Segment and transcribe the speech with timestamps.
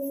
[0.00, 0.06] Ya,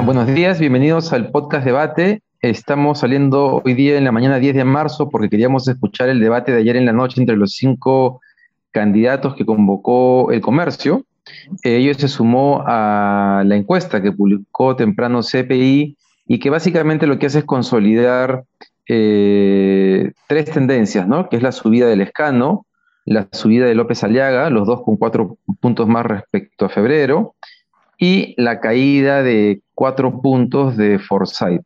[0.00, 2.22] buenos días, bienvenidos al podcast debate.
[2.40, 6.52] Estamos saliendo hoy día en la mañana 10 de marzo porque queríamos escuchar el debate
[6.52, 8.20] de ayer en la noche entre los cinco
[8.70, 11.04] candidatos que convocó el comercio.
[11.64, 15.96] ello se sumó a la encuesta que publicó temprano CPI
[16.26, 18.44] y que básicamente lo que hace es consolidar
[18.88, 21.28] eh, tres tendencias, ¿no?
[21.28, 22.66] Que es la subida del escano,
[23.04, 27.34] la subida de López Aliaga, los dos con cuatro puntos más respecto a febrero,
[27.98, 31.62] y la caída de cuatro puntos de Forsyth.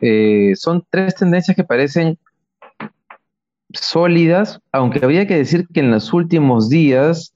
[0.00, 2.18] Eh, son tres tendencias que parecen
[3.72, 7.34] sólidas, aunque habría que decir que en los últimos días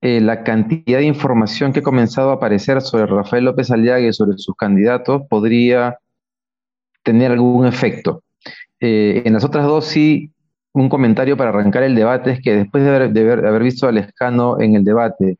[0.00, 4.12] eh, la cantidad de información que ha comenzado a aparecer sobre Rafael López Aliaga y
[4.12, 5.98] sobre sus candidatos podría
[7.02, 8.22] tener algún efecto.
[8.80, 10.30] Eh, en las otras dos sí,
[10.72, 14.76] un comentario para arrancar el debate es que después de haber, visto a Lescano en
[14.76, 15.38] el debate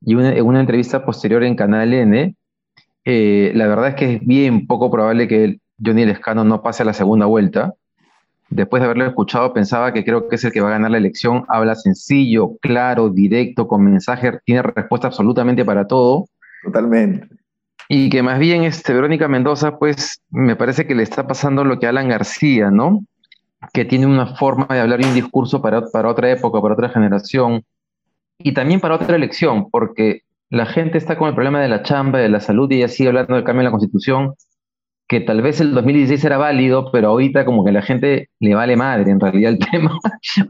[0.00, 2.34] y en una entrevista posterior en Canal N,
[3.04, 6.86] eh, la verdad es que es bien poco probable que Johnny Lescano no pase a
[6.86, 7.74] la segunda vuelta.
[8.50, 10.98] Después de haberlo escuchado, pensaba que creo que es el que va a ganar la
[10.98, 11.44] elección.
[11.48, 16.26] Habla sencillo, claro, directo, con mensaje, tiene respuesta absolutamente para todo.
[16.64, 17.28] Totalmente.
[17.90, 21.78] Y que más bien este, Verónica Mendoza, pues me parece que le está pasando lo
[21.78, 23.04] que Alan García, ¿no?
[23.72, 26.88] Que tiene una forma de hablar y un discurso para, para otra época, para otra
[26.88, 27.64] generación
[28.38, 32.18] y también para otra elección, porque la gente está con el problema de la chamba,
[32.18, 34.34] de la salud y sigue hablando del cambio en la constitución
[35.08, 38.54] que tal vez el 2016 era válido, pero ahorita como que a la gente le
[38.54, 39.98] vale madre en realidad el tema,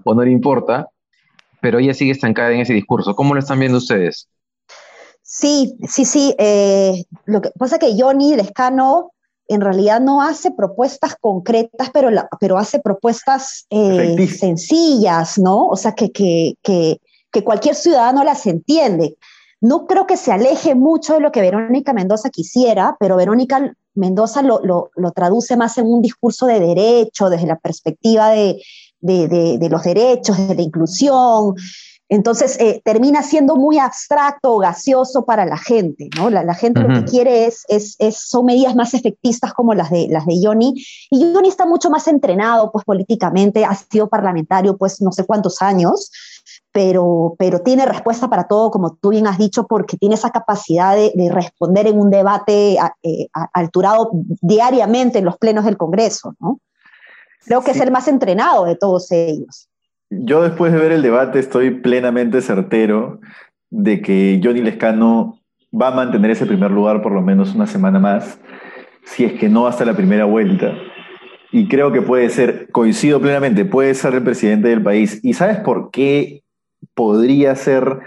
[0.04, 0.88] o no le importa,
[1.60, 3.14] pero ella sigue estancada en ese discurso.
[3.14, 4.28] ¿Cómo lo están viendo ustedes?
[5.22, 6.34] Sí, sí, sí.
[6.38, 9.12] Eh, lo que pasa es que Johnny Lescano
[9.46, 15.68] en realidad no hace propuestas concretas, pero, pero hace propuestas eh, sencillas, ¿no?
[15.68, 19.16] O sea, que, que, que, que cualquier ciudadano las entiende.
[19.60, 24.42] No creo que se aleje mucho de lo que Verónica Mendoza quisiera, pero Verónica Mendoza
[24.42, 28.62] lo, traduce más en un discurso de derecho, desde la perspectiva de,
[29.00, 31.54] los derechos, de la inclusión.
[32.10, 36.30] Entonces eh, termina siendo muy abstracto o gaseoso para la gente, ¿no?
[36.30, 37.66] La, gente lo que quiere es,
[38.16, 40.72] son medidas más efectistas como las de, las de Johnny.
[41.10, 45.60] Y Johnny está mucho más entrenado, pues políticamente, ha sido parlamentario, pues no sé cuántos
[45.60, 46.10] años
[46.72, 50.96] pero, pero tiene respuesta para todo, como tú bien has dicho, porque tiene esa capacidad
[50.96, 56.60] de, responder en un debate eh, alturado diariamente en los plenos del Congreso, ¿no?
[57.44, 59.68] Creo que es el más entrenado de todos ellos.
[60.10, 63.20] Yo después de ver el debate estoy plenamente certero
[63.70, 65.38] de que Johnny Lescano
[65.72, 68.38] va a mantener ese primer lugar por lo menos una semana más,
[69.04, 70.72] si es que no hasta la primera vuelta.
[71.50, 75.20] Y creo que puede ser, coincido plenamente, puede ser el presidente del país.
[75.22, 76.42] ¿Y sabes por qué
[76.94, 78.00] podría ser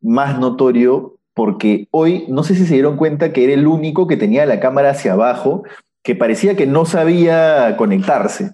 [0.00, 4.16] más notorio porque hoy no sé si se dieron cuenta que era el único que
[4.16, 5.64] tenía la cámara hacia abajo,
[6.02, 8.52] que parecía que no sabía conectarse.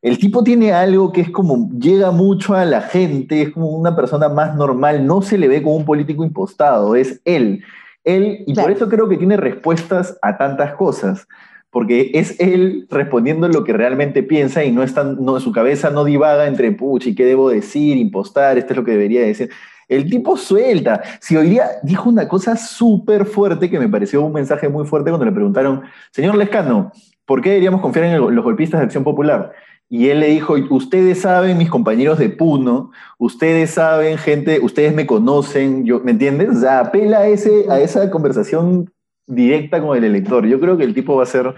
[0.00, 3.94] El tipo tiene algo que es como llega mucho a la gente, es como una
[3.94, 7.62] persona más normal, no se le ve como un político impostado, es él.
[8.04, 11.28] Él, y por eso creo que tiene respuestas a tantas cosas
[11.72, 16.04] porque es él respondiendo lo que realmente piensa y no está, no, su cabeza no
[16.04, 17.96] divaga entre, puchi, ¿qué debo decir?
[17.96, 19.48] Impostar, esto es lo que debería decir.
[19.88, 21.02] El tipo suelta.
[21.18, 25.10] Si hoy día dijo una cosa súper fuerte que me pareció un mensaje muy fuerte
[25.10, 26.92] cuando le preguntaron, señor Lescano,
[27.24, 29.52] ¿por qué deberíamos confiar en los golpistas de Acción Popular?
[29.88, 35.06] Y él le dijo, ustedes saben, mis compañeros de Puno, ustedes saben, gente, ustedes me
[35.06, 36.50] conocen, yo, ¿me entiendes?
[36.50, 38.91] O sea, apela ese, a esa conversación
[39.26, 40.46] directa con el elector.
[40.46, 41.54] Yo creo que el tipo va a ser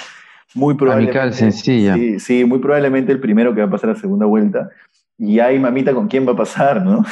[0.54, 1.19] muy probablemente.
[1.19, 1.94] Amical, sencilla.
[1.94, 4.70] Sí, sí, muy probablemente el primero que va a pasar a la segunda vuelta.
[5.19, 7.04] Y hay mamita con quién va a pasar, ¿no?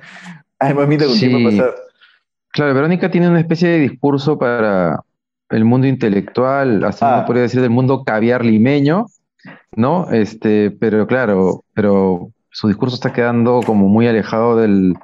[0.58, 1.74] hay mamita con quién va a pasar.
[2.50, 5.00] Claro, Verónica tiene una especie de discurso para
[5.50, 7.24] el mundo intelectual, así ah.
[7.26, 9.06] podría decir del mundo caviar limeño,
[9.76, 10.10] ¿no?
[10.10, 14.94] Este, pero claro, pero su discurso está quedando como muy alejado del,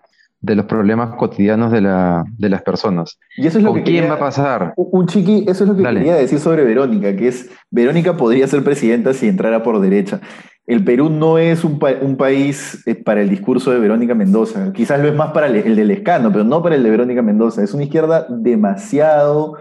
[0.44, 3.19] de los problemas cotidianos de, la, de las personas.
[3.37, 4.75] Y eso es lo que quién va a pasar?
[4.76, 8.62] Un chiqui, eso es lo que quería decir sobre Verónica, que es, Verónica podría ser
[8.62, 10.20] presidenta si entrara por derecha.
[10.67, 14.73] El Perú no es un, país eh, para el discurso de Verónica Mendoza.
[14.73, 17.23] Quizás lo es más para el, el del escano, pero no para el de Verónica
[17.23, 17.62] Mendoza.
[17.62, 19.56] Es una izquierda demasiado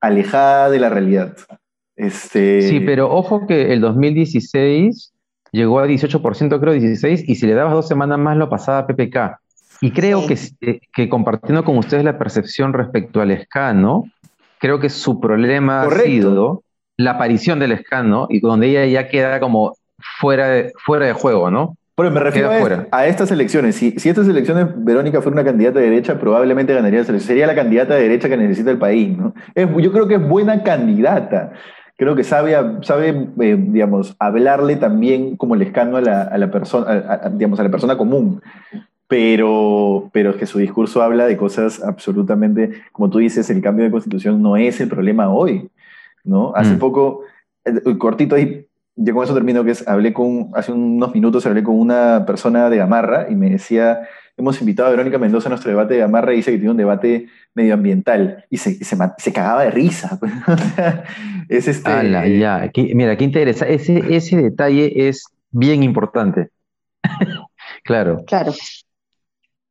[0.00, 1.34] alejada de la realidad.
[1.96, 2.62] Este...
[2.62, 5.14] Sí, pero ojo que el 2016
[5.52, 8.86] llegó a 18%, creo 16, y si le dabas dos semanas más lo pasaba a
[8.86, 9.43] PPK.
[9.80, 14.04] Y creo que, eh, que, compartiendo con ustedes la percepción respecto al escano,
[14.58, 16.62] creo que su problema ha sido
[16.96, 19.74] la aparición del escano y donde ella ya queda como
[20.20, 21.76] fuera de, fuera de juego, ¿no?
[21.96, 22.50] Pero me refiero
[22.90, 23.76] a, estas elecciones.
[23.76, 27.04] Si, si, estas elecciones Verónica fuera una candidata de derecha, probablemente ganaría.
[27.04, 29.32] Sería la candidata de derecha que necesita el país, ¿no?
[29.54, 31.52] yo creo que es buena candidata.
[31.96, 37.60] Creo que sabe, sabe eh, digamos, hablarle también como el escano a la, persona, digamos,
[37.60, 38.42] a la persona común.
[39.16, 43.84] Pero, pero es que su discurso habla de cosas absolutamente, como tú dices, el cambio
[43.84, 45.70] de constitución no es el problema hoy,
[46.24, 46.52] ¿no?
[46.56, 46.78] Hace mm.
[46.80, 47.20] poco,
[47.64, 48.66] eh, cortito ahí,
[48.96, 52.68] yo con eso termino, que es, hablé con, hace unos minutos hablé con una persona
[52.68, 54.00] de Gamarra y me decía,
[54.36, 56.76] hemos invitado a Verónica Mendoza a nuestro debate de Gamarra y dice que tiene un
[56.76, 60.18] debate medioambiental y se, se, se cagaba de risa.
[61.48, 62.10] Es este...
[62.38, 62.72] ya.
[62.94, 63.68] mira, qué interesa.
[63.68, 66.48] Ese, ese detalle es bien importante.
[67.84, 68.24] claro.
[68.26, 68.52] Claro.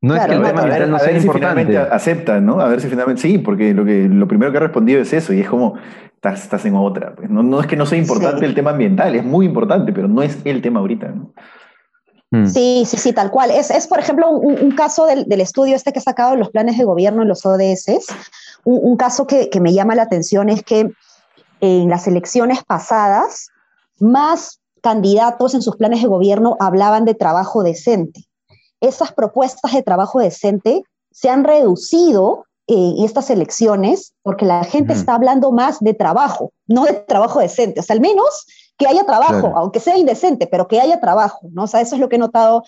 [0.04, 1.78] No es que el tema ambiental no sea importante.
[1.78, 2.60] acepta, ¿no?
[2.60, 5.32] A ver si finalmente sí, porque lo, que, lo primero que ha respondido es eso
[5.32, 5.76] y es como,
[6.22, 7.16] estás, en otra.
[7.16, 7.30] Pues.
[7.30, 10.38] No, es que no sea importante el tema ambiental, es muy importante, pero no es
[10.44, 11.14] el tema ahorita.
[12.32, 12.48] Mm.
[12.48, 13.52] Sí, sí, sí, tal cual.
[13.52, 16.84] Es, es por ejemplo, un, caso del, estudio este que ha sacado los planes de
[16.84, 18.08] gobierno en los ODS.
[18.66, 20.92] Un, caso que, que, me llama la atención es que
[21.62, 23.48] en las elecciones pasadas,
[24.02, 28.28] más candidatos en sus planes de gobierno hablaban de trabajo decente.
[28.84, 35.16] Esas propuestas de trabajo decente se han reducido en estas elecciones porque la gente está
[35.16, 38.46] hablando más de trabajo, no de trabajo decente, o sea, al menos
[38.78, 41.64] que haya trabajo, aunque sea indecente, pero que haya trabajo, ¿no?
[41.64, 42.64] O sea, eso es lo que he notado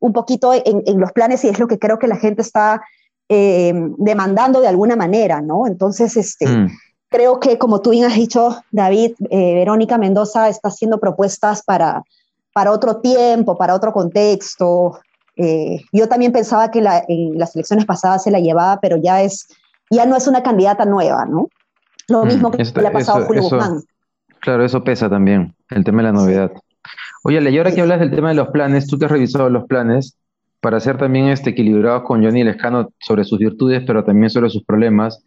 [0.00, 2.80] un poquito en, los planes y es lo que creo que la gente está
[3.28, 5.66] eh, demandando de alguna manera, ¿no?
[5.66, 6.68] Entonces, este, mm.
[7.08, 12.04] creo que como tú bien has dicho, David, eh, Verónica Mendoza está haciendo propuestas para,
[12.52, 15.00] para otro tiempo, para otro contexto,
[15.38, 19.48] eh, yo también pensaba que en las elecciones pasadas se la llevaba, pero ya, es,
[19.88, 21.48] ya no es una candidata nueva, ¿no?
[22.08, 23.82] Lo mm, mismo que le ha pasado a Julio Guzmán.
[24.40, 26.52] Claro, eso pesa también, el tema de la novedad.
[27.22, 29.64] Oye, y ahora que hablas del tema de los planes, tú que has revisado los
[29.66, 30.16] planes,
[30.60, 34.64] para ser también este, equilibrados con Johnny Lescano sobre sus virtudes, pero también sobre sus
[34.64, 35.22] problemas,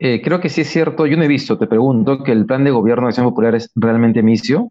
[0.00, 2.64] eh, creo que sí es cierto, yo no he visto, te pregunto, que el plan
[2.64, 4.70] de gobierno de Acción Popular es realmente emicio.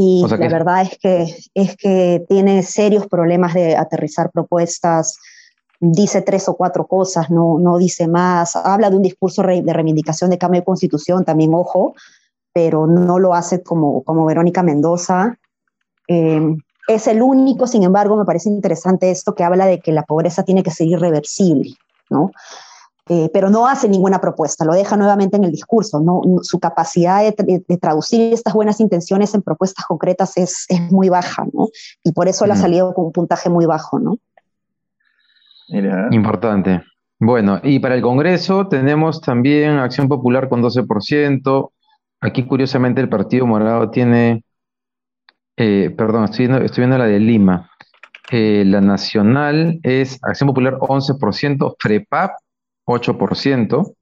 [0.00, 5.18] Y la verdad es que, es que tiene serios problemas de aterrizar propuestas,
[5.80, 10.30] dice tres o cuatro cosas, no, no dice más, habla de un discurso de reivindicación
[10.30, 11.94] de cambio de constitución, también ojo,
[12.52, 15.36] pero no lo hace como, como Verónica Mendoza.
[16.06, 20.04] Em, es el único, sin embargo, me parece interesante esto que habla de que la
[20.04, 21.74] pobreza tiene que ser irreversible,
[22.08, 22.30] ¿no?
[23.10, 26.00] Eh, pero no hace ninguna propuesta, lo deja nuevamente en el discurso.
[26.00, 26.20] ¿no?
[26.42, 31.68] Su capacidad de, traducir estas buenas intenciones en propuestas concretas es, es muy baja, ¿no?
[32.04, 33.98] y por eso le ha salido con un puntaje muy bajo.
[33.98, 34.18] ¿no?
[36.10, 36.82] Importante.
[37.18, 41.70] Bueno, y para el Congreso tenemos también Acción Popular con 12%.
[42.20, 44.44] Aquí, curiosamente, el Partido Morado tiene,
[45.56, 47.70] eh, perdón, estoy viendo, estoy viendo la de Lima.
[48.30, 52.32] Eh, la nacional es Acción Popular 11%, FREPAP
[52.88, 53.94] 8%.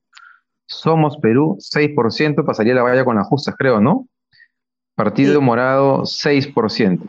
[0.67, 4.07] Somos Perú, 6%, pasaría la valla con las justas, creo, ¿no?
[4.95, 7.01] Partido Morado, 6%.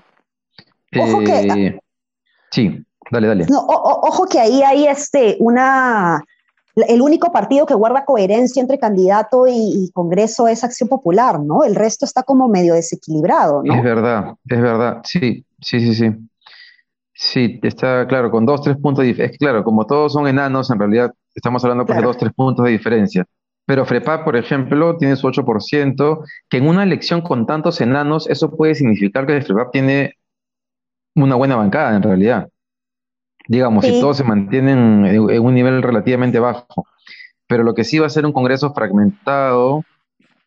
[0.99, 1.79] Ojo que, eh,
[2.51, 3.45] sí, dale, dale.
[3.49, 6.23] ojo que ahí hay este, una,
[6.75, 11.63] el único partido que guarda coherencia entre candidato y, Congreso es Acción Popular, ¿no?
[11.63, 13.73] El resto está como medio desequilibrado, ¿no?
[13.73, 16.11] Es verdad, es verdad, sí, sí, sí, sí.
[17.19, 19.03] Sí, está claro, con dos, tres puntos.
[19.03, 22.65] Es claro, como todos son enanos, en realidad Estamos hablando pues, de dos, tres puntos
[22.65, 23.23] de diferencia.
[23.67, 28.55] Pero FREPAP, por ejemplo, tiene su 8%, que en una elección con tantos enanos, eso
[28.55, 30.13] puede significar que FREPAP tiene
[31.15, 32.49] una buena bancada en realidad.
[33.47, 36.87] Digamos, si todos se mantienen en, un nivel relativamente bajo.
[37.47, 39.83] Pero lo que sí va a ser un Congreso fragmentado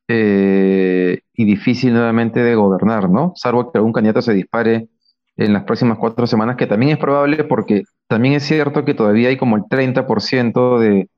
[0.09, 3.32] eh, y difícil nuevamente de gobernar, ¿no?
[3.37, 4.88] Salvo que algún candidato se dispare
[5.37, 9.29] en las próximas cuatro semanas, que también es probable porque también es cierto que todavía
[9.29, 11.09] hay como el 30% de,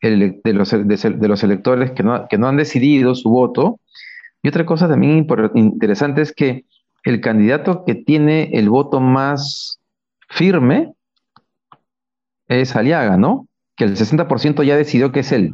[0.00, 3.80] de, los, de, los, electores que no, que no han decidido su voto.
[4.42, 6.64] Y otra cosa también interesante es que
[7.04, 9.78] el candidato que tiene el voto más
[10.30, 10.94] firme
[12.46, 13.46] es Aliaga, ¿no?
[13.76, 15.52] Que el 60% ya decidió que es él.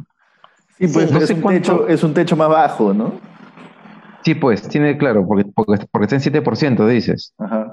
[0.77, 3.19] Sí, pues es, un techo, es un techo más bajo, ¿no?
[4.23, 7.33] Sí, pues, tiene claro, porque, porque, porque está en 7%, dices.
[7.37, 7.64] Ajá.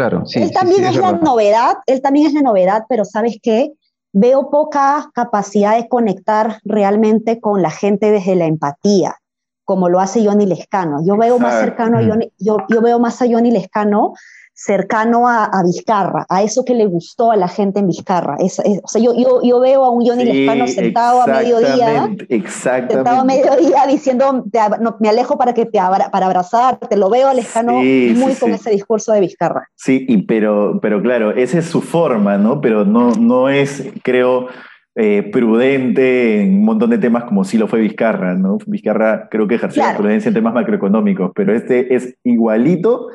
[0.00, 0.40] Claro, sí.
[0.40, 3.72] Él también es, la novedad, él también es la novedad, pero ¿sabes qué?
[4.14, 9.16] Veo poca capacidad de conectar realmente con la gente desde la empatía,
[9.64, 11.04] como lo hace Johnny Lescano.
[11.04, 14.14] Yo veo más cercano a Johnny, yo, yo veo más a Johnny Lescano
[14.62, 18.36] cercano a, Vizcarra, a eso que le gustó a la gente en Vizcarra.
[18.38, 18.48] o
[18.88, 22.10] sea, yo, yo, yo, veo a un Johnny Lescano sentado a mediodía,
[22.46, 24.44] sentado a mediodía diciendo,
[25.00, 25.78] me alejo para, que te
[26.12, 29.66] para abrazarte, lo veo a Lescano muy con ese discurso de Vizcarra.
[29.76, 32.60] Sí, y pero, pero claro, esa es su forma, ¿no?
[32.60, 34.48] Pero no, no es, creo,
[34.94, 38.58] eh, prudente en un montón de temas como sí lo fue Vizcarra, ¿no?
[38.66, 43.06] Vizcarra creo que ejercía prudencia en temas macroeconómicos, pero este es igualito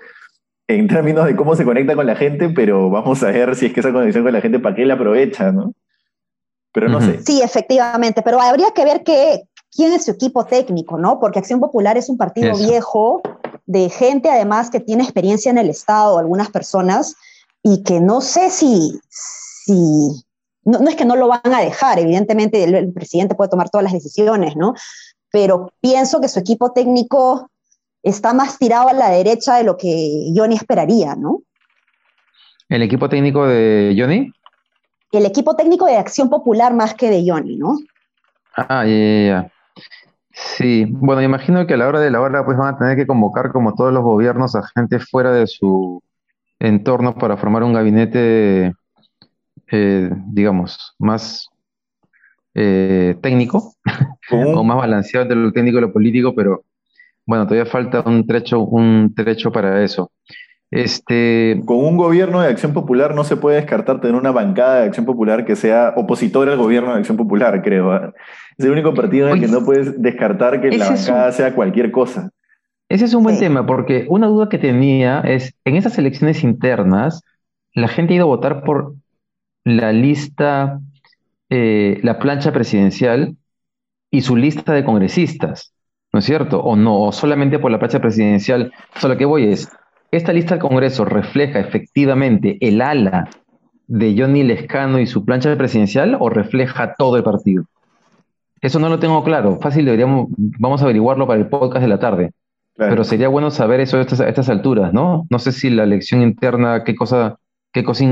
[0.67, 3.73] en términos de cómo se conecta con la gente, pero vamos a ver si es
[3.73, 5.73] que esa conexión con la gente, ¿para qué la aprovecha, no?
[6.71, 7.21] Pero no sé.
[7.23, 9.43] Sí, efectivamente, pero habría que ver qué,
[9.73, 11.19] quién es su equipo técnico, ¿no?
[11.19, 13.21] Porque Acción Popular es un partido viejo,
[13.65, 17.15] de gente además que tiene experiencia en el Estado, algunas personas,
[17.63, 20.25] y que no sé si, si
[20.63, 23.93] no, es que no lo van a dejar, evidentemente el presidente puede tomar todas las
[23.93, 24.73] decisiones, ¿no?
[25.31, 27.49] Pero pienso que su equipo técnico
[28.05, 31.41] está más tirado a la derecha de lo que Johnny esperaría, ¿no?
[32.69, 34.31] ¿El equipo técnico de Johnny?
[35.11, 37.77] El equipo técnico de Acción Popular más que de Johnny, ¿no?
[38.55, 39.51] Ah, ya, ya, ya.
[40.31, 43.07] Sí, bueno, imagino que a la hora de la hora pues van a tener que
[43.07, 46.03] convocar como todos los gobiernos a gente fuera de su
[46.59, 48.73] entorno para formar un gabinete,
[49.71, 51.49] eh, digamos, más
[52.53, 53.73] eh, técnico
[54.31, 56.63] o más balanceado entre lo técnico y lo político, pero
[57.25, 60.11] bueno, todavía falta un trecho, un trecho para eso.
[60.71, 61.61] Este...
[61.65, 65.05] Con un gobierno de acción popular no se puede descartar tener una bancada de acción
[65.05, 67.91] popular que sea opositora al gobierno de acción popular, creo.
[67.91, 68.13] ¿ah?
[68.57, 71.91] Es el único partido en el que no puedes descartar que la bancada sea cualquier
[71.91, 72.29] cosa.
[72.87, 77.23] Ese es un buen tema, porque una duda que tenía es, en esas elecciones internas,
[77.73, 78.95] la gente ha ido a votar por
[79.63, 80.79] la lista,
[81.49, 83.35] eh, la plancha presidencial
[84.11, 85.74] y su lista de congresistas.
[86.15, 86.61] ¿No es cierto?
[86.61, 88.71] O no, o solamente por la plancha presidencial.
[88.95, 89.69] Solo que voy es,
[90.11, 93.29] ¿esta lista del Congreso refleja efectivamente el ala
[93.87, 97.65] de Johnny Lescano y su plancha presidencial o refleja todo el partido?
[98.61, 99.59] Eso no lo tengo claro.
[99.59, 102.31] Fácil, deberíamos, vamos a averiguarlo para el podcast de la tarde.
[102.77, 105.27] Pero sería bueno saber eso a estas, alturas, ¿no?
[105.29, 107.39] No sé si la elección interna, qué cosa,
[107.73, 108.05] qué cosa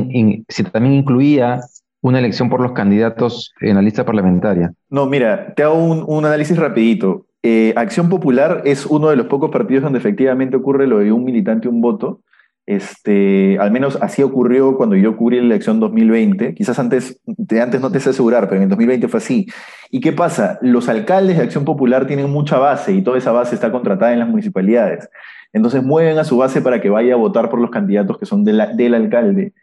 [0.49, 1.61] si también incluía
[2.01, 4.73] una elección por los candidatos en la lista parlamentaria.
[4.89, 7.27] No, mira, te hago un, un análisis rapidito.
[7.43, 11.25] Eh, Acción Popular es uno de los pocos partidos donde efectivamente ocurre lo de un
[11.25, 12.21] militante, un voto.
[12.65, 16.55] Este, al menos así ocurrió cuando yo cubrí la elección 2020.
[16.55, 19.47] Quizás antes, de antes no te sé asegurar, pero en el 2020 fue así.
[19.91, 20.57] ¿Y qué pasa?
[20.61, 24.19] Los alcaldes de Acción Popular tienen mucha base y toda esa base está contratada en
[24.19, 25.09] las municipalidades.
[25.51, 28.45] Entonces mueven a su base para que vaya a votar por los candidatos que son
[28.45, 29.53] del alcalde.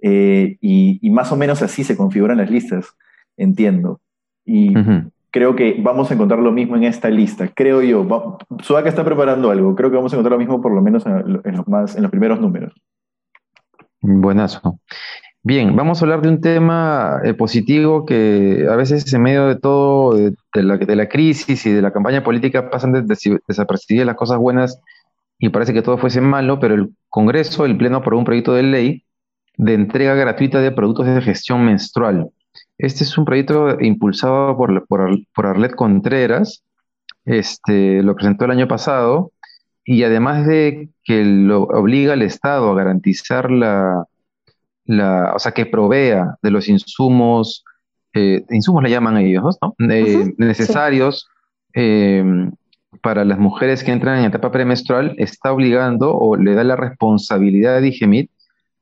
[0.00, 2.94] Eh, y, más o menos así se configuran las listas,
[3.36, 4.00] entiendo.
[4.44, 4.74] Y,
[5.34, 8.38] creo que vamos a encontrar lo mismo en esta lista, creo yo.
[8.62, 11.56] Sudaca está preparando algo, creo que vamos a encontrar lo mismo por lo menos en,
[11.56, 12.72] los, más, en los primeros números.
[14.00, 14.78] Buenazo.
[15.42, 19.56] Bien, vamos a hablar de un tema eh, positivo que a veces en medio de
[19.56, 24.38] todo, de, la, de, la, crisis y de la campaña política pasan desapercibidas las cosas
[24.38, 24.80] buenas
[25.40, 28.62] y parece que todo fuese malo, pero el Congreso, el Pleno aprobó un proyecto de
[28.62, 29.04] ley
[29.56, 32.30] de entrega gratuita de productos de gestión menstrual.
[32.78, 36.62] Este es un proyecto impulsado por, por, Arlet Contreras,
[37.24, 39.32] este, lo presentó el año pasado,
[39.84, 44.04] y además de que lo obliga al Estado a garantizar la,
[44.86, 47.64] la o sea, que provea de los insumos,
[48.14, 49.74] eh, insumos le llaman ellos, ¿no?
[49.90, 51.28] Eh, necesarios
[51.72, 52.52] em,
[53.02, 57.76] para las mujeres que entran en etapa premenstrual, está obligando o le da la responsabilidad
[57.76, 58.30] a Digemit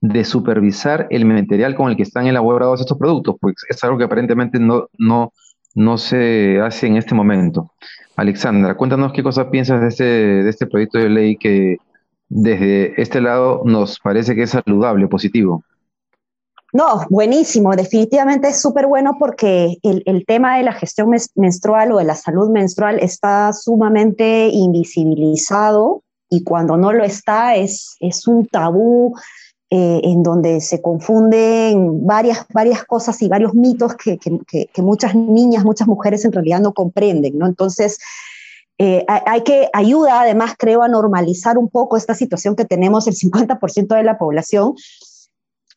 [0.03, 4.05] de supervisar el material con el que están elaborados estos productos, pues es algo que
[4.05, 5.33] aparentemente no, no,
[5.77, 7.71] no se hace en este momento.
[8.17, 11.77] Alexandra, cuéntanos qué cosa piensas de este, de este proyecto de ley que
[12.29, 15.63] desde este lado nos parece que es saludable, positivo.
[16.73, 21.99] No, buenísimo, definitivamente es súper bueno porque el, el, tema de la gestión menstrual o
[21.99, 28.47] de la salud menstrual está sumamente invisibilizado y cuando no lo está es, es un
[28.47, 29.15] tabú
[29.75, 35.65] eh, en donde se confunden varias, varias cosas y varios mitos que, que, muchas niñas,
[35.65, 37.47] muchas mujeres en realidad no comprenden, ¿no?
[37.47, 37.99] Entonces,
[38.77, 43.15] eh, hay que ayuda, además, creo, a normalizar un poco esta situación que tenemos el
[43.15, 44.75] 50% de la población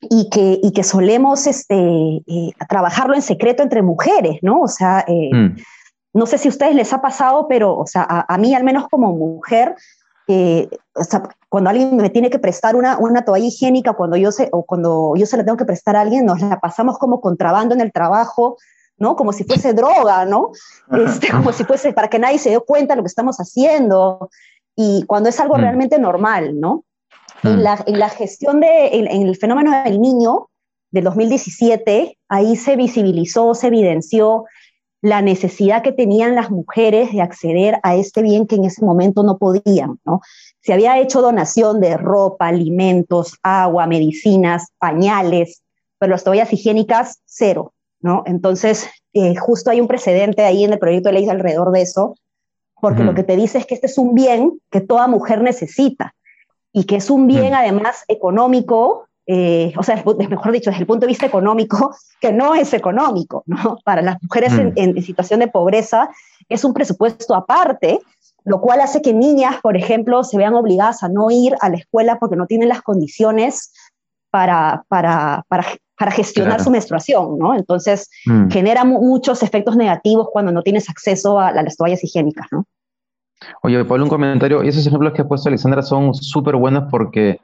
[0.02, 4.60] y que, y que solemos este, eh, trabajarlo en secreto entre mujeres, ¿no?
[4.60, 5.56] O sea, mm.
[6.14, 8.66] no sé si a ustedes les ha pasado, pero, o sea, a, a mí al
[8.66, 9.74] menos como mujer,
[10.28, 14.50] o sea, cuando alguien me tiene que prestar una, una toalla higiénica, cuando yo, se,
[14.52, 17.76] o cuando yo se la tengo que prestar a alguien, nos la pasamos como contrabando
[17.76, 18.58] en el trabajo,
[18.98, 19.16] ¿no?
[19.16, 20.52] Como si fuese droga, ¿no?
[20.92, 24.30] Este, como si fuese para que nadie se dé cuenta de lo que estamos haciendo,
[24.76, 25.62] y cuando es algo mm.
[25.62, 26.84] realmente normal, ¿no?
[27.44, 27.62] En, mm.
[27.62, 30.50] la, en, la, gestión de, en, el fenómeno del niño
[30.92, 34.46] del 2017, ahí se visibilizó, se evidenció
[35.02, 39.24] la necesidad que tenían las mujeres de acceder a este bien que en ese momento
[39.24, 40.22] no podían, ¿no?
[40.62, 45.62] Se había hecho donación de ropa, alimentos, agua, medicinas, pañales,
[46.00, 48.24] pero las toallas higiénicas, cero, ¿no?
[48.26, 52.16] Entonces, eh, justo hay un precedente ahí en el proyecto de ley alrededor de eso,
[52.82, 56.14] porque lo que te dice es que este es un bien que toda mujer necesita
[56.72, 61.06] y que es un bien además económico, eh, o sea, mejor dicho, desde el punto
[61.06, 63.78] de vista económico, que no es económico, ¿no?
[63.84, 66.10] Para las mujeres en, en, situación de pobreza
[66.50, 68.00] es un presupuesto aparte,
[68.44, 71.78] lo cual hace que niñas, por ejemplo, se vean obligadas a no ir a la
[71.78, 73.74] escuela porque no tienen las condiciones
[74.30, 75.66] para, para, para
[75.98, 77.56] para gestionar su menstruación, ¿no?
[77.56, 78.50] Entonces, mm.
[78.50, 82.66] genera muchos efectos negativos cuando no tienes acceso a, las toallas higiénicas, ¿no?
[83.64, 84.62] Oye, Pablo, un comentario.
[84.62, 87.40] Esos ejemplos que ha puesto Alexandra son súper buenos porque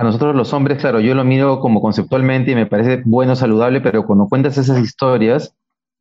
[0.00, 3.82] a nosotros los hombres, claro, yo lo miro como conceptualmente y me parece bueno, saludable,
[3.82, 5.54] pero cuando cuentas esas historias,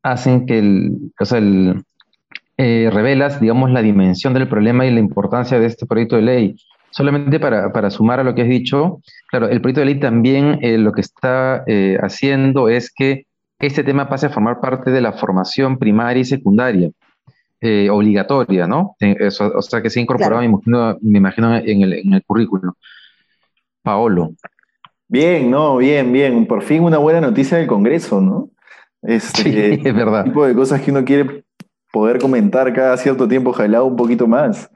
[0.04, 1.84] hacen que el, o sea, el,
[2.58, 6.56] eh, revelas, digamos, la dimensión del problema y la importancia de este proyecto de ley.
[6.92, 10.78] Solamente para, sumar a lo que has dicho, claro, el proyecto de ley también eh,
[10.78, 13.26] lo que está eh, haciendo es que
[13.60, 16.90] este tema pase a formar parte de la formación primaria y secundaria,
[17.92, 18.96] obligatoria, ¿no?
[19.02, 20.42] o sea, que se ha incorporado,
[21.02, 22.76] me imagino, en, el, en el currículo.
[23.84, 24.34] Paolo.
[25.08, 26.46] Bien, no, bien, bien.
[26.46, 28.50] Por fin una buena noticia del Congreso, ¿no?
[29.02, 29.44] Este,
[29.76, 30.26] sí, es verdad.
[30.26, 31.44] tipo de cosas que uno quiere
[31.92, 34.70] poder comentar cada cierto tiempo, ojalá un poquito más.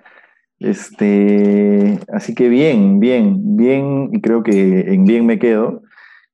[0.59, 5.81] Este, así que bien, bien, bien, y creo que en bien me quedo.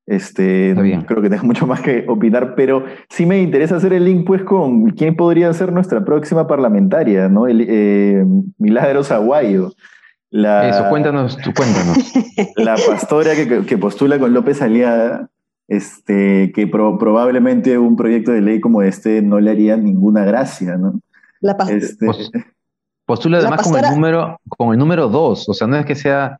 [0.06, 1.02] Este, bien.
[1.02, 4.44] Creo que tengo mucho más que opinar, pero sí me interesa hacer el link pues
[4.44, 7.48] con quién podría ser nuestra próxima parlamentaria, ¿no?
[7.48, 8.26] El, eh,
[8.58, 9.72] Milagros Aguayo.
[10.32, 11.98] La, Eso, cuéntanos, tú cuéntanos.
[12.56, 15.30] La pastora que, postula con López Aliada,
[15.68, 21.00] este, que probablemente un proyecto de ley como este no le haría ninguna gracia, ¿no?
[21.42, 21.80] La pastora.
[21.80, 22.32] Este, pues,
[23.10, 26.38] Postula además con, el número, con el número dos, o sea, no es que sea...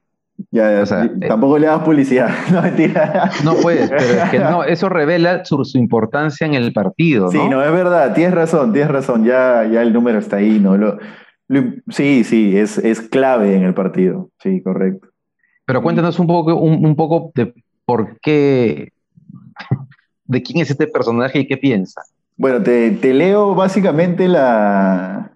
[0.52, 3.32] Ya, ya eh, tampoco le das publicidad, no mentira.
[3.44, 7.26] No puedes, pero es que no, eso revela su, importancia en el partido.
[7.26, 7.32] ¿no?
[7.32, 10.78] Sí, no, es verdad, tienes razón, tienes razón, ya, ya el número está ahí, ¿no?
[10.78, 11.00] Lo,
[11.90, 15.08] sí, sí, es, es clave en el partido, sí, correcto.
[15.66, 17.54] Pero cuéntanos un poco, un poco de
[17.86, 18.92] por qué,
[20.26, 22.02] de quién es este personaje y qué piensa.
[22.40, 25.34] Bueno, te, te leo básicamente la,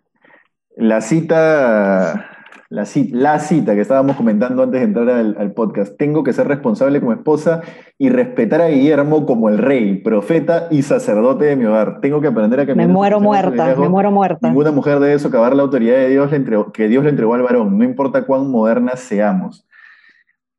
[0.78, 2.33] la cita,
[2.74, 5.96] la cita, la cita que estábamos comentando antes de entrar al, podcast.
[5.96, 7.62] Tengo que ser responsable como esposa
[8.00, 12.02] y respetar a Guillermo como el rey, profeta y sacerdote de mi hogar.
[12.02, 14.48] Tengo que aprender a que Me muero muerta, me muero muerta.
[14.48, 16.32] Ninguna mujer debe socavar la autoridad de Dios
[16.74, 19.68] que Dios le entregó al varón, no importa cuán modernas seamos.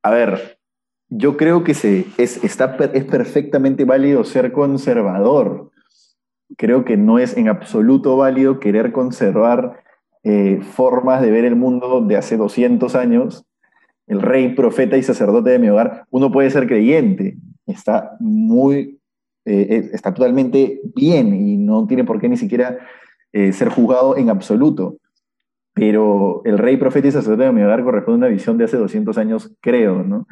[0.05, 0.61] A ver,
[1.09, 5.73] yo creo que se, es, está, es perfectamente válido ser conservador.
[6.57, 9.83] Creo que no es en absoluto válido querer conservar
[10.25, 13.45] eh, formas de ver el mundo de hace 200 años,
[14.07, 19.01] el rey, profeta y sacerdote de mi hogar, uno puede ser creyente, está muy,
[19.45, 22.79] eh, eh, está totalmente bien y no tiene por qué ni siquiera
[23.33, 24.99] ser juzgado en absoluto.
[25.75, 28.77] Pero el rey, profeta y sacerdote de mi hogar corresponde a una visión de hace
[28.77, 30.29] 200 años, creo, ¿no?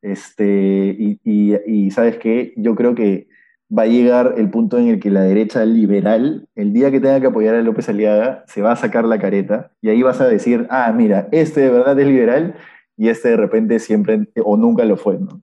[0.00, 3.28] Este, y, y sabes qué, yo creo que
[3.70, 7.20] va a llegar el punto en el que la derecha liberal, el día que tenga
[7.20, 10.26] que apoyar a López Aliaga, se va a sacar la careta y ahí vas a
[10.26, 12.54] decir, ah, mira, este de verdad es liberal
[12.96, 15.42] y este de repente siempre o nunca lo fue, ¿no?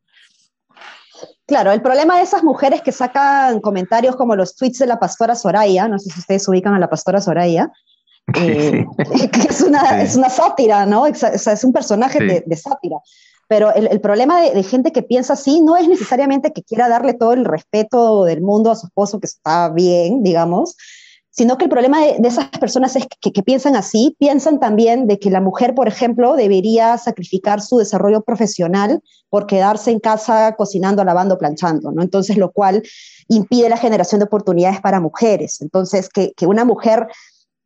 [1.45, 5.35] Claro, el problema de esas mujeres que sacan comentarios como los tweets de la pastora
[5.35, 7.69] Soraya, no sé si ustedes ubican a la pastora Soraya,
[8.35, 8.85] eh,
[9.31, 11.05] que es una, es una sátira, ¿no?
[11.05, 12.95] Es, un personaje de, de, sátira.
[13.53, 17.33] Pero el, problema de, gente que piensa así no es necesariamente que quiera darle todo
[17.33, 20.75] el respeto del mundo a su esposo, que está bien, digamos,
[21.29, 25.29] sino que el problema de, esas personas es que, piensan así, piensan también de que
[25.29, 31.37] la mujer, por ejemplo, debería sacrificar su desarrollo profesional por quedarse en casa cocinando, lavando,
[31.37, 32.01] planchando, ¿no?
[32.01, 32.81] Entonces, lo cual
[33.27, 35.61] impide la generación de oportunidades para mujeres.
[35.61, 37.05] Entonces, que una mujer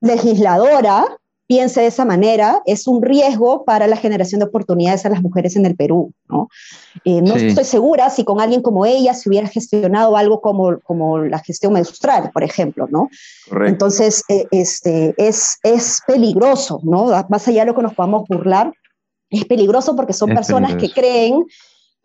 [0.01, 1.05] legisladora
[1.47, 5.55] piense de esa manera es un riesgo para la generación de oportunidades a las mujeres
[5.55, 6.11] en el Perú.
[6.27, 6.49] No,
[7.05, 11.19] eh, no estoy segura si con alguien como ella se hubiera gestionado algo como, como
[11.19, 12.87] la gestión menstrual, por ejemplo.
[12.91, 13.09] ¿no?
[13.65, 17.07] Entonces, eh, este, es, es peligroso, ¿no?
[17.29, 18.73] más allá de lo que nos podamos burlar,
[19.29, 21.45] es peligroso porque son personas que creen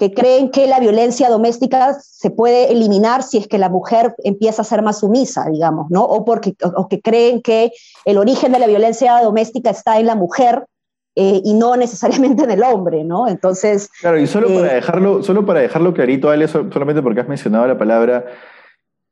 [0.03, 4.62] que creen que la violencia doméstica se puede eliminar si es que la mujer empieza
[4.62, 6.03] a ser más sumisa, digamos, ¿no?
[6.03, 7.71] O, porque, o, que creen que
[8.05, 10.67] el origen de la violencia doméstica está en la mujer
[11.15, 13.29] eh, y no necesariamente en el hombre, ¿no?
[13.29, 13.91] Entonces...
[14.01, 17.69] Claro, y solo, para, eh, dejarlo, solo para dejarlo clarito, Ale, solamente porque has mencionado
[17.69, 18.25] la palabra,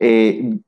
[0.01, 0.59] eh,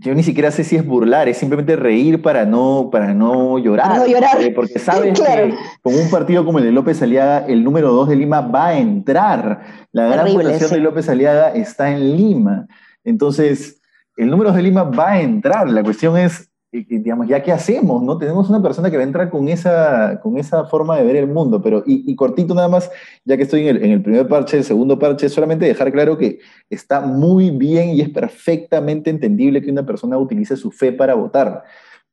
[0.00, 3.96] yo ni siquiera sé si es burlar, es simplemente reír para no, para no llorar.
[3.98, 4.36] No llorar.
[4.54, 8.16] Porque sabes que con un partido como el de López Aliaga, el número 2 de
[8.16, 9.62] Lima va a entrar.
[9.92, 12.66] La gran población de López Aliaga está en Lima.
[13.04, 13.80] Entonces,
[14.16, 15.68] el número 2 de Lima va a entrar.
[15.68, 18.16] La cuestión es digamos, ya qué hacemos, ¿no?
[18.16, 21.26] Tenemos una persona que va a entrar con esa, con esa forma de ver el
[21.26, 22.90] mundo, pero, y, cortito nada más,
[23.26, 26.16] ya que estoy en el, en el, primer parche, el segundo parche, solamente dejar claro
[26.16, 26.38] que
[26.70, 31.62] está muy bien y es perfectamente entendible que una persona utilice su fe para votar,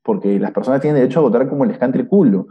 [0.03, 2.47] porque las personas tienen derecho a votar como les cante el culo,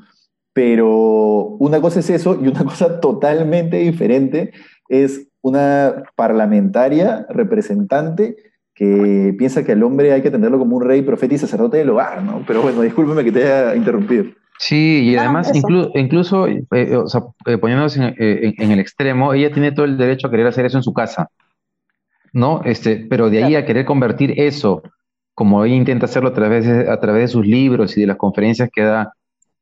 [0.54, 4.52] pero una cosa es eso y una cosa totalmente diferente
[4.88, 8.36] es una parlamentaria representante
[8.78, 11.90] que piensa que al hombre hay que atenderlo como un rey, profeta y sacerdote del
[11.90, 12.44] hogar, ¿no?
[12.46, 14.26] Pero bueno, discúlpeme que te haya interrumpido.
[14.60, 15.50] Sí, y además,
[15.94, 19.98] incluso eh, o sea, eh, poniéndonos en, eh, en, el extremo, ella tiene todo el
[19.98, 21.28] derecho a querer hacer eso en su casa,
[22.32, 22.60] ¿no?
[22.64, 24.82] Este, pero de ahí a querer convertir eso,
[25.34, 28.16] como ella intenta hacerlo a través, de, a través de sus libros y de las
[28.16, 29.12] conferencias que da,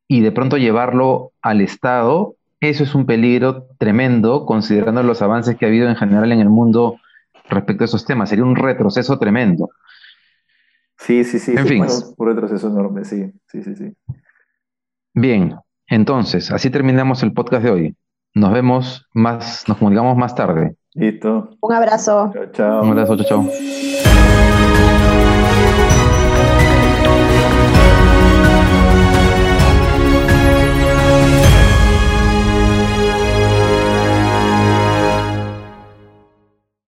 [0.09, 5.65] y de pronto llevarlo al Estado, eso es un peligro tremendo, considerando los avances que
[5.65, 6.97] ha habido en general en el mundo
[7.49, 8.29] respecto a esos temas.
[8.29, 9.71] Sería un retroceso tremendo.
[10.99, 11.55] Sí, sí, sí.
[11.57, 11.87] En fin.
[12.17, 13.95] un retroceso enorme, sí, sí, sí, sí.
[15.13, 15.55] Bien,
[15.87, 17.97] entonces, así terminamos el podcast de hoy.
[18.35, 20.77] Nos vemos más, nos comunicamos más tarde.
[20.95, 21.57] Listo.
[21.61, 22.33] Un abrazo.
[22.35, 22.83] Chao, chao.
[22.83, 23.49] Un abrazo, chao, chao.